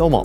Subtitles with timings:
[0.00, 0.22] どうも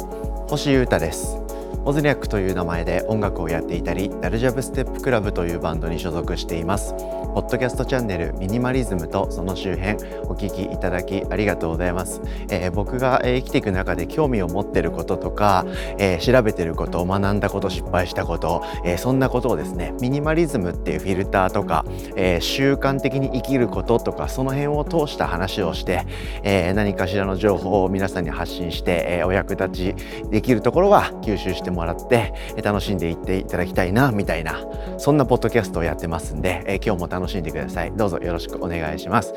[0.48, 1.44] 星優太です。
[1.88, 6.96] オズニャックという名前で音楽をやっていたりダルジャブステップクラブというバンドに所属しています。
[7.36, 15.66] ポッドキャストチャンネルミニマリズムとその周辺お聞きいただきありがとうございます、えー、僕が生きていく中で興味を持っていることとか、
[16.00, 21.83] えー、調べていること学んだこと失敗したこと、えー、そんなことをですねミニマリズムっていうフィルターとか、
[22.15, 26.05] え習慣的に生きることとかその辺を通した話をして、
[26.43, 29.95] え何かしらの情報を皆さんに発信して、えお役立ち
[30.29, 34.66] できるところは吸収してもらって楽しんでいっていただきたいなみたいな
[34.98, 37.92] そんなポッドキャストをやってますんで、え今日も楽しんでください。
[37.92, 39.34] どうぞよろしくお願いします。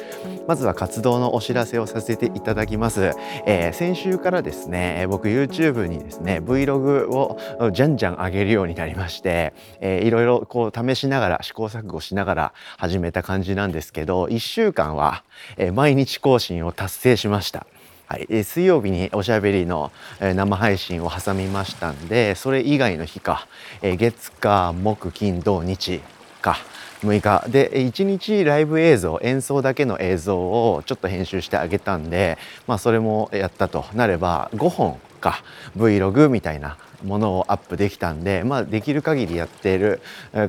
[0.48, 3.12] まずは活動のお知らせをさせていただきます、
[3.44, 7.38] えー、先週からですね僕 YouTube にですね Vlog を
[7.70, 15.22] じゃんじゃん上げるようになりまして、えー、いろいろこう試しながら試行錯誤しながら始めた感じなんですけど1週間は、
[15.58, 17.66] え、毎日更新を達成しました。
[18.08, 23.46] はい、水曜日におしゃべりの生配信を挟みましたんでそれ以外の日か
[23.82, 26.00] 月火木金土日
[26.40, 26.56] か
[27.02, 35.42] 6日で1日ライブ映像演奏だけの映像をちょっと編集してあげたんでまあそれもやったとなれば5本か
[35.76, 40.00] Vlog みたいなものをアップできたんでまあできる限りやっている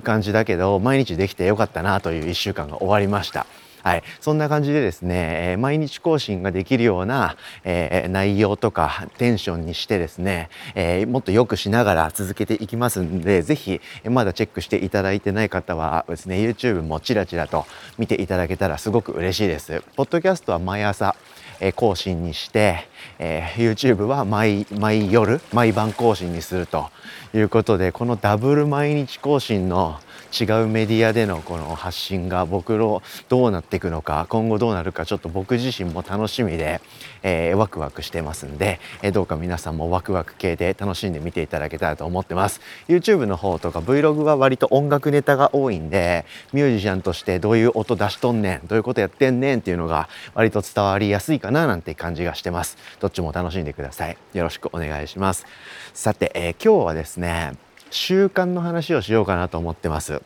[0.06, 3.46] 感じだけど毎日できてよかったなという1週間が終わりました。
[3.84, 17.66] はい、そんな感じでですね、え毎日更新ができるような、えー、内容とかテンションにしてですね、えー、もっと良くしながら続けていきますんで、ぜひまだチェックしていただいてない方はですね、YouTube もちらちらと
[17.98, 19.82] 見ていただけたらすごく嬉しいです。
[19.96, 21.16] ポッドキャストは毎朝、
[21.62, 22.88] え更新にして、
[23.20, 26.90] えー、YouTube は毎毎夜毎晩更新にすると
[27.34, 30.00] いうことでこのダブル毎日更新の
[30.38, 36.82] 違うメディアでのこの発信が僕のどうなっていくのか今後どうなるかちょっと僕自身も楽しみで、
[37.24, 42.62] えー、ワクワクしてますんで、えー、どうか皆さんもワクワク系で楽しんで見ていただけたらと思ってます。
[42.88, 52.78] YouTube の方とか Vlog は割と音楽ネタが多いんでミュージシャンとしてどういう音出しとんねんどういうことやってんねんっていうのが割と伝わりやすいかななんて感じがしてます。
[53.00, 54.18] どっちも楽しんでください。
[54.34, 55.46] よろしくお願いします。
[55.94, 57.54] さて、えー、今日はですね
[57.92, 60.22] 習慣の話をしようかなと思ってます。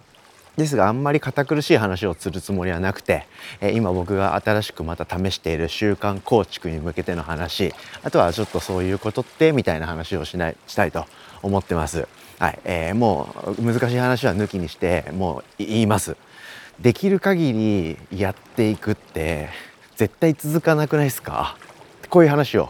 [0.58, 3.26] ですがあんまり堅苦しい話をするつもりはなくて、
[3.60, 7.74] え今僕が新しくまた試している習慣構築に向けての話
[8.04, 11.06] あとはちょっとそういうことってみたいな話をしないしたいと
[11.42, 12.08] 思ってます。
[12.38, 16.18] はい、えー、もう難しい話は抜きにしてもう言います。
[16.80, 19.50] できる限りやっていくって
[19.96, 21.58] 絶対続かなくないですか？
[22.10, 22.70] こういう話を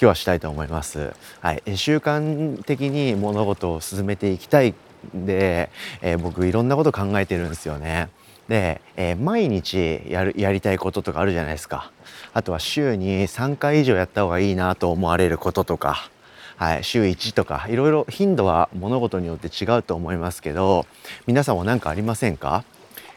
[0.00, 1.12] 今日はしたいと思います。
[1.42, 4.72] はい、習慣的に物事を進めていきたい
[5.14, 5.68] んで、
[6.00, 8.08] えー、僕いろんなこと考えてるんですよね。
[8.48, 11.92] で、えー、毎日やるやりたいこととかあるじゃないですか。
[12.32, 16.08] あとは週に3回以上やった方がいいなと思われることとか。
[16.56, 20.84] はい、週1とかいろいろ頻度は物事によって違うと思いますけど
[21.26, 22.64] 皆さんも何かありませんか？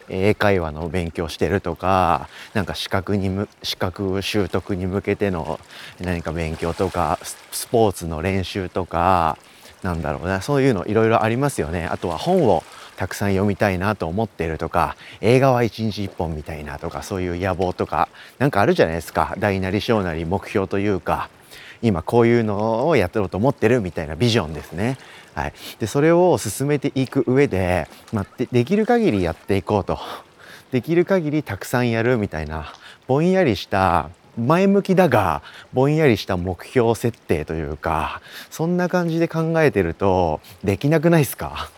[0.10, 5.60] 英会話の勉強してるとかなんか資格にむ資格習得に向けての
[6.00, 9.38] 何か勉強とかスポーツの練習とか
[9.82, 11.86] なんだろうなそういうのいろいろありますよね。
[11.86, 12.64] あとは本を
[12.96, 19.36] たくさん読みたいなと思ってるとか映画は一日一本みたいなとかそういう野望とかなんかあるじゃないですか。
[19.40, 21.30] 大なり小なり目標というか
[21.84, 24.98] 今こういうのをやってろうと思ってるみたいなビジョンですね。
[25.36, 30.00] はい、でそれを進めていく上で、まあ、でできる限りやっていこうと。
[30.72, 32.74] できる限りたくさんやるみたいな
[33.06, 41.70] ぼんやりした前向きだがぼんやりした目標設定というかそんな感じで考えてるとできなくないですか？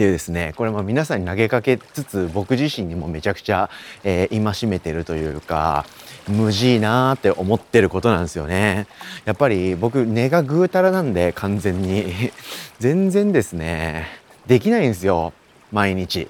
[0.00, 3.68] っていうですねこれも皆さんに投げかけつつ僕自身にもめちゃくちゃ、
[4.02, 5.84] えー、戒めてるというか
[6.26, 8.86] 無事なーって思ってることなんですよね。
[9.26, 12.32] やっぱり僕根がぐうたらなんで完全に。
[12.80, 14.06] 全然ですね
[14.46, 15.34] できないんですよ
[15.70, 16.28] 毎日。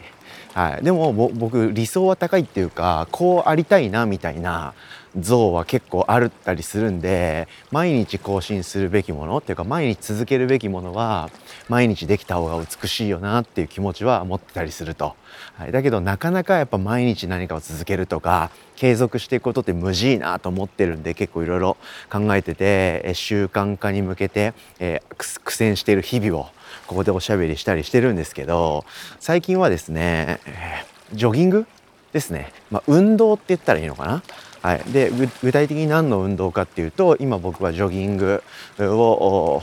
[0.53, 4.75] はい、でも僕理想は高いっていうかこうありたいなみたいな
[5.19, 11.31] 像は結構あるったりするんで毎日更新するべきものっていうか毎日続けるべきものは
[11.69, 15.17] 毎日できた方が美しいよなっていう気持ちは持ってたりすると、
[15.55, 21.77] はい、だけどなかなかやっぱ毎日何かを続けるとか継続していくことって無事いなと思ってるんで結構いろいろ
[22.11, 26.49] 考えてて習慣化に向けて、えー、苦戦している日々を
[26.87, 28.85] ここでおしゃべりしたりしてるんですけど
[29.19, 31.67] 最近はですね、えー、ジョギング
[32.13, 34.23] ですね、まあ、運動って言ったらいいのかな
[34.63, 35.11] はい、で
[35.43, 38.43] 具体的に何の運動かっていうと今僕はジョギング
[38.79, 39.63] を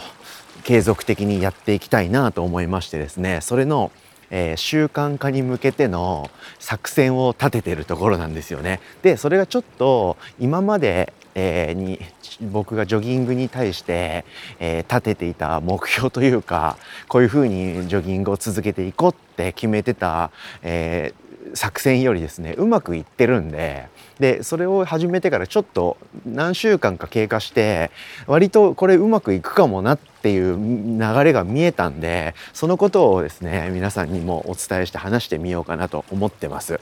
[0.64, 3.92] 継続的にやっていきたいなと思いましてですねそれの、
[4.32, 6.30] えー、習慣化に向けての
[6.60, 8.80] 作戦を立ててるところなんですよね。
[9.04, 12.00] でそれがちょっと今までえ、に
[12.42, 14.26] 僕がジョギングに対して、
[14.60, 16.78] えー、立てていた目標というか
[17.08, 20.32] こういうふうにジョギングを続けていこうって決めてた、
[20.64, 23.88] えー、作戦よりですねうまくいってるんで
[24.20, 27.92] でそれを始めてからちょっと何週間か経過して
[28.26, 36.80] 割とこれうまくいくかもなっていう流れが見えたんでそのことをですね皆さんにもお伝えして話してみようかなと思ってます。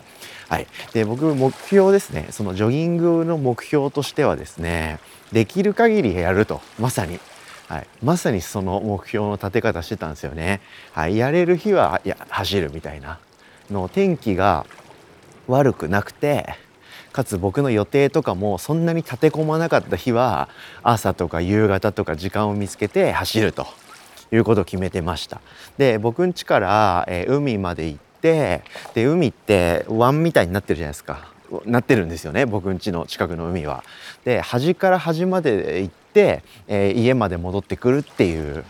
[0.47, 4.99] はい、で僕目標ですねそのジョギングの目標としてはですね
[5.31, 6.61] できる限りやると。
[6.79, 7.19] まさに。
[7.67, 10.61] はい、まさにその目標の立て方してたんですよね。
[10.93, 13.17] はい、やれる日はや走るみたいな。
[13.69, 14.65] の天気が
[15.47, 16.55] 悪くなくて
[17.11, 20.49] かつ僕の予定とかもそんなに立て込まなかった日は
[20.83, 23.67] 朝とか夕方とか時間を見つけて走ると
[24.33, 25.41] いうことを決めてました
[25.77, 28.63] で僕ん家から、え、海まで行って
[28.93, 31.31] で海って湾みたいになってるじゃないですか
[31.65, 33.83] なってるんですよね僕ん家の近くの海は。
[34.23, 38.65] で端から端まで行って、えー、家まで戻ってくるっていう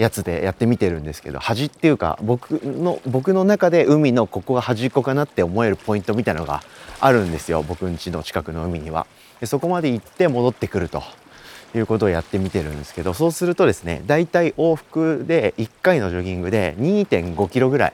[0.00, 6.62] やつでやってみてるんですけど端っていうか僕の僕の中で海のここが端っこかなって思えるポイントみたいのが
[7.00, 7.62] あるんですよ。
[7.62, 9.06] 僕ん家の近くの海には。
[9.40, 11.02] でそこまで行って戻ってくると
[11.74, 17.92] いうことをやってみてるんですけどそうするとですねだいたい往復で1回のジョギングで2.5キロぐらい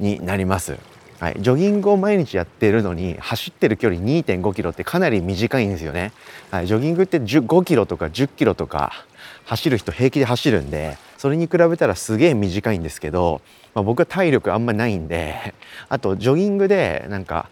[0.00, 0.76] になります。
[1.20, 6.12] はい、ジョギングを毎日やってるのに走ってる距離2.5キロってかなり短いんですよね、
[6.52, 9.04] はい、ジョギングって5キロとか10キロとか
[9.48, 13.40] 走る人平気で走るんでそれに比べたらすげえ短いんですけど、
[13.74, 15.54] まあ、僕は体力あんまないんで
[15.88, 17.48] あとジョギングでなんか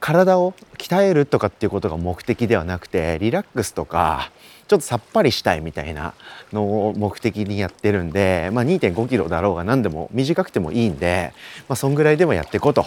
[0.00, 4.30] 体を鍛えるとかっていうことが目的ではなくてリラックスとか
[4.66, 6.14] ちょっとさっぱりしたいみたいな
[6.52, 11.32] のを目的にやってるんで、まあ、2.5キロだろうが何でも短くてもいいんで、
[11.68, 12.86] まあ、そんぐらいでもやっていこうと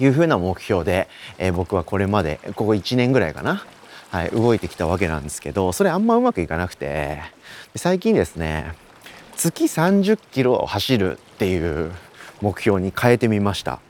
[0.00, 3.64] いうふうな目標で、えー、僕はこれまでここ1年ぐらいかな
[4.10, 7.20] はい、動いてきたわけなんですけどそれあんまうまくいかなくて
[7.74, 8.72] 最近ですね
[9.36, 11.92] 月30キロ走るっていう
[12.40, 13.80] 目標に変えてみました。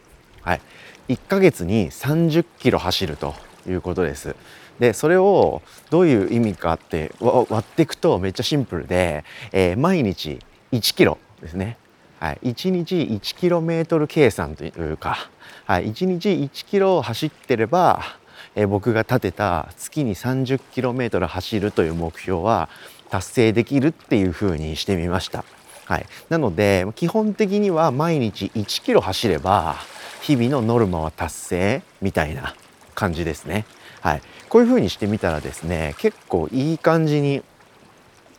[0.43, 0.61] はい、
[1.09, 3.35] 1ヶ月に30キロ走ると
[3.69, 4.35] いうことです。
[4.79, 10.39] でそれをどういう意味かって割っていくとめっちゃシンプルで、えー、毎日
[10.73, 11.79] 1キロですね。
[12.19, 15.31] はい、1日1キロメートル計算というか、
[15.65, 18.03] はい、1日1キロ走ってれば
[18.57, 22.69] え僕が立てた月に 30km 走るという目標は
[23.11, 25.45] 達成できるっていうふうにしてみました。
[25.85, 29.77] はい、なので基本的には毎日1キロ走れば
[30.23, 32.57] 日々のノルマは達成みたいな
[32.97, 33.67] 感じですね。
[34.01, 37.43] はい、こういうふうにしてみたらですね結構いい感じに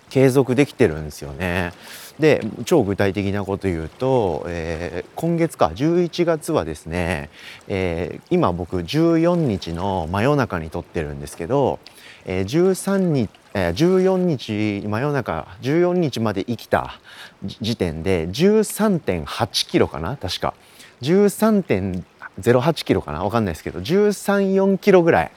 [0.10, 1.74] 継続できてるんですよね。
[2.20, 7.30] で超具体的なこと言うと、えー、今月か11月はですね、
[7.68, 11.80] えー、今僕14日の真夜中に撮ってるんですけど、
[12.26, 17.00] えー、13日14日真夜中14日まで生きた
[17.44, 20.54] 時点で13.8キロかな確か。
[21.02, 25.32] 13.08キロかな分かんないですけど134キロぐらい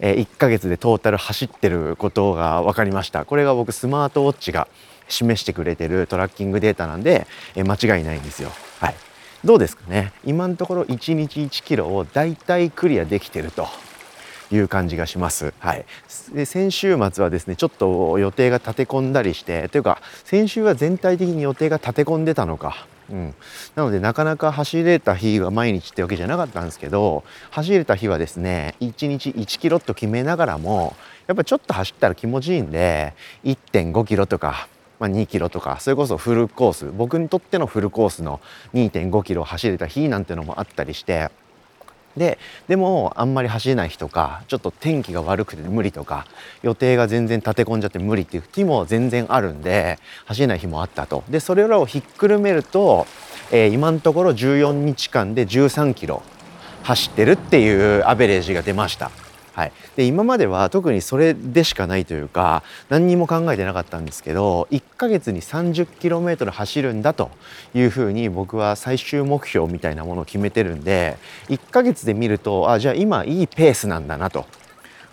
[0.00, 3.24] え1ヶ月でトータル走ってることが分かりました。
[3.24, 4.68] これが僕スマートウォッチが
[5.08, 8.50] 示してくれてるトラッキングデータなんで、え間違いないんですよ。
[8.80, 8.94] はい。
[9.44, 10.12] どうですかね？
[10.24, 13.68] 今のところ1日1キロをだいたいクリアできてると
[14.50, 15.52] いう感じがします。
[15.58, 15.84] はい、
[16.32, 22.86] で先週末はですねちょっと予定が立て込んだりしてというか先週は全体的に予定が立て込んでたのか。
[23.10, 23.34] うん、
[23.74, 33.12] なのでなかなか走れた日が毎日ってわけじゃなかったんですけど走れた日はですね1日1キロと決めながらもやっぱちょっと走ったら気持ちいいんで
[33.44, 38.40] 1.5キロとか、まあ、2キロとかそれこそフルコース僕にとってのフルコースの
[38.74, 41.30] 2.5キロ走れた日なんてのもあったりして
[42.16, 46.26] ででもあんまり走れない日とかちょっと天気が悪くて無理とか
[46.62, 53.06] 予定が全然立て込んじゃって無理っていう日も全然あるんで走れない日もあったとでそれらをひっくるめると、
[53.50, 56.22] えー、今のところ14日間で13キロ
[56.84, 59.23] 走ってるっていうアベレージが出ました。
[59.54, 67.30] はい、で今までは特にそれでしかないというか何にも考えてなかったんですけど1ヶ月に 30km 走るんだと
[67.72, 71.18] いうふうに僕は最終目標みたいなものを決めてるんで
[71.50, 74.44] 1ヶ月で見るとあじゃあ今いいペースなんだなと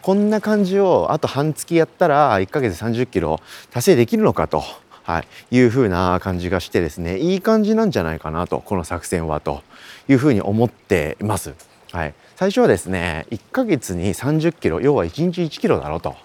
[0.02, 4.64] こんな感じをあと半月やったら1ヶ月30キロ達成できるのかと。
[5.04, 9.64] はい、いうふうな感じがしてですねいい感じなんじゃないかなとこの作戦はと
[10.08, 11.56] いうふうに思っています。
[11.92, 16.16] はい、最初はですね1ヶ月に30キロ要は1日1キロだろうと。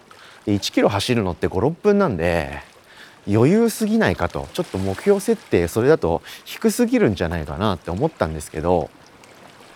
[0.47, 2.63] 1キロ走るのって56分なんで
[3.31, 4.49] 余裕すぎないかと。
[4.55, 8.89] ちょっと目標設定それだと低すぎるんじゃないかなって思ったんですけど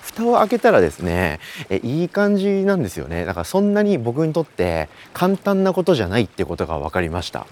[0.01, 3.27] 蓋を開けたらですねえいい感じなんですよね。
[3.27, 7.47] だからそんなに僕にとって簡単なことじゃないってことが分かりました。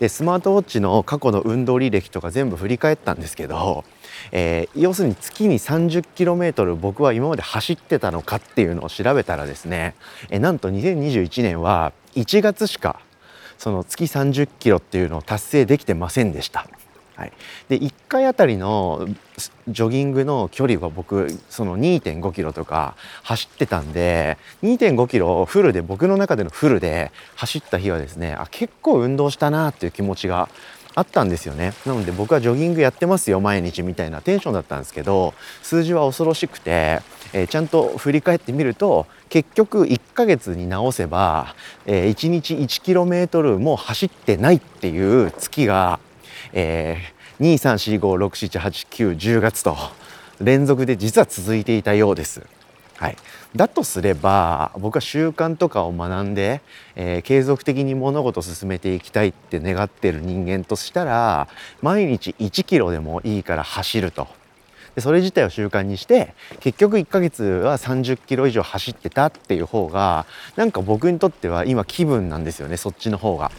[0.00, 3.84] でスマートウォッチの過去の運動履歴とか全部振り返ったんですけど、
[4.32, 9.94] えー、要するに月に 30km 僕は今まで走ってたのかっていうのを調べたらですね、
[10.30, 12.98] えなんと2021年は1月しか
[13.58, 16.66] その月30キロっていうのを達成できてませんでした。
[17.20, 17.32] はい、
[17.68, 19.06] で1回あたりの
[19.68, 30.48] ジョギングの距離は僕その2.5キロとか走ってたんで2.5キロフルで僕の中でのフルで走った日はですねあ結構運動したなっていう気持ちが
[30.94, 31.74] あったんですよね。
[31.84, 37.02] なので僕はジョギングやってますよ毎日みたいなテンションだったんですけど数字は恐ろしくて、
[37.34, 46.00] えー、ちゃんと振り返ってみると結局1ヶ月に直せば、えー、1日 1km も走ってないっていう月が
[46.52, 49.76] えー、23456789110月と
[50.40, 52.42] 連続で実は続いていたようです。
[53.00, 53.16] はい、
[53.56, 56.60] だとすれば僕は習慣とかを学んで、
[56.96, 61.48] えー、継続的に物事を進めていきたいって願ってる人間としたら
[61.80, 64.28] 毎日1キロでもいいから走ると
[64.94, 70.26] でそれ自体を習慣にして結局1ヶ月は30キロ以上走ってたっていう方が
[70.56, 73.50] なんか僕にとっては今気分なんですよねそっちの方が。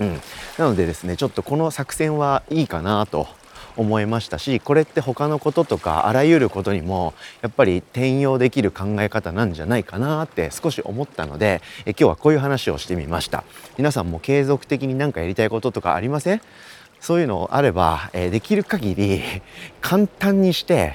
[0.00, 0.20] うん、
[0.58, 3.26] なのでですねちょっとこの作戦はいいかなと
[3.76, 7.12] 思いましたしこれって他のこととかあらゆることにも
[7.42, 13.44] やっぱり転用できる考え方なんじゃないかなって少し思ったのでえ今日はこういう話をしてみました。
[13.76, 16.40] 皆さんも継続的に何かやりたいこととかありません？
[17.00, 19.22] そういうのあれば、えできる限り
[19.82, 20.94] 簡単にして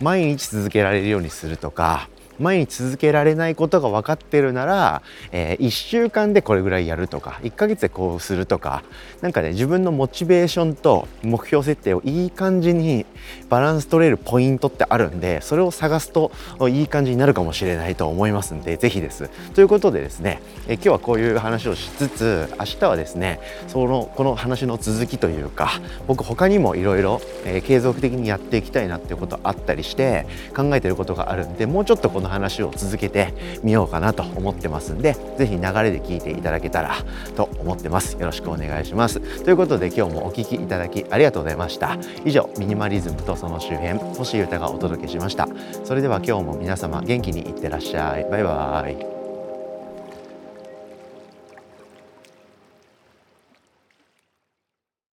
[0.00, 2.08] 毎日続けられるようにするとか
[2.40, 8.82] 毎日続けられないことが分かってるなら、えー、1週間でこれぐらいやるとか1ヶ月でこうするとか
[9.20, 13.04] 何かね自分のモチベーションと目標設定をいい感じに
[13.48, 16.32] バランス取れるポイントってあるんでそれを探すと
[16.68, 19.28] いい感じになるかもしれないと思いますんで是非です。
[19.54, 27.20] ということでですね、え今日はこういう話をしつつ明日はですねそのこの話の続きというか僕他にもいろいろ
[27.64, 36.94] 継続的にやっていきたいなっていうことあったりして考えてることがあるんでもうちょっとこの話を続けてみようかなと思ってますんで是非流れで聞いていただけたら
[37.36, 38.16] と思ってます。
[38.16, 39.20] よろしくお願いします。
[39.44, 41.98] ということで今日もお聴きいただきありがとうございました。
[42.24, 45.48] 以上ミニマリズムとその周辺星優太がお届けしました。
[45.84, 48.24] それでは今日も皆様元気にいってらっしゃい。
[48.30, 49.19] バイバーイ。